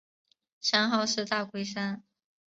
[0.59, 2.03] 山号是大龟山。